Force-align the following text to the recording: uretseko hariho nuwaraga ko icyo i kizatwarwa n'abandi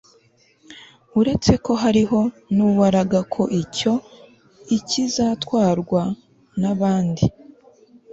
uretseko 1.19 1.71
hariho 1.83 2.19
nuwaraga 2.55 3.19
ko 3.33 3.43
icyo 3.61 3.93
i 4.77 4.79
kizatwarwa 4.89 6.01
n'abandi 6.61 7.23